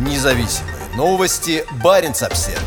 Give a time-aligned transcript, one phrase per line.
[0.00, 1.62] Независимые новости.
[1.84, 2.58] Барин обсерва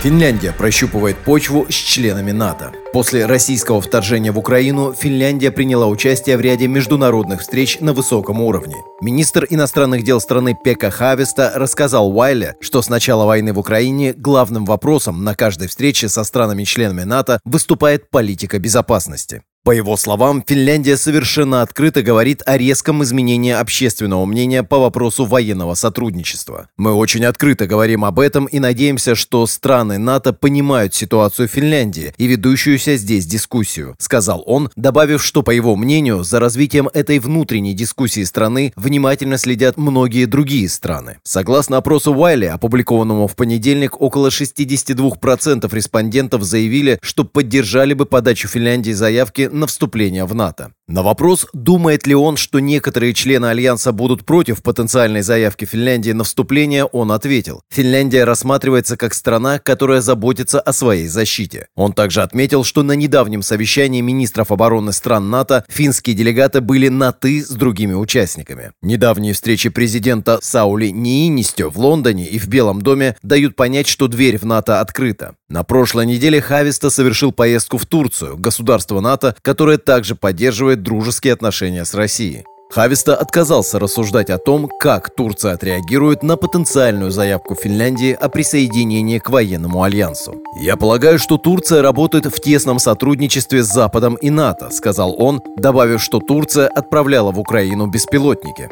[0.00, 2.72] Финляндия прощупывает почву с членами НАТО.
[2.92, 8.76] После российского вторжения в Украину Финляндия приняла участие в ряде международных встреч на высоком уровне.
[9.00, 14.66] Министр иностранных дел страны Пека Хавеста рассказал Уайле, что с начала войны в Украине главным
[14.66, 19.42] вопросом на каждой встрече со странами-членами НАТО выступает политика безопасности.
[19.68, 25.74] По его словам, Финляндия совершенно открыто говорит о резком изменении общественного мнения по вопросу военного
[25.74, 26.70] сотрудничества.
[26.78, 32.26] Мы очень открыто говорим об этом и надеемся, что страны НАТО понимают ситуацию Финляндии и
[32.26, 38.24] ведущуюся здесь дискуссию, сказал он, добавив, что, по его мнению, за развитием этой внутренней дискуссии
[38.24, 41.18] страны внимательно следят многие другие страны.
[41.24, 48.92] Согласно опросу Уайли, опубликованному в понедельник, около 62% респондентов заявили, что поддержали бы подачу Финляндии
[48.92, 50.72] заявки на вступление в НАТО.
[50.88, 56.24] На вопрос, думает ли он, что некоторые члены Альянса будут против потенциальной заявки Финляндии на
[56.24, 57.60] вступление, он ответил.
[57.70, 61.66] Финляндия рассматривается как страна, которая заботится о своей защите.
[61.76, 67.12] Он также отметил, что на недавнем совещании министров обороны стран НАТО финские делегаты были на
[67.12, 68.72] «ты» с другими участниками.
[68.80, 74.38] Недавние встречи президента Саули Ниинистё в Лондоне и в Белом доме дают понять, что дверь
[74.38, 75.34] в НАТО открыта.
[75.50, 81.32] На прошлой неделе Хависта совершил поездку в Турцию, государство НАТО, которое также поддерживает поддерживает дружеские
[81.32, 82.44] отношения с Россией.
[82.70, 89.30] Хависта отказался рассуждать о том, как Турция отреагирует на потенциальную заявку Финляндии о присоединении к
[89.30, 90.34] военному альянсу.
[90.60, 96.02] «Я полагаю, что Турция работает в тесном сотрудничестве с Западом и НАТО», сказал он, добавив,
[96.02, 98.68] что Турция отправляла в Украину беспилотники.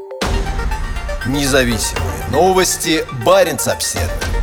[1.27, 3.05] Независимые новости.
[3.25, 4.36] Барин обседный.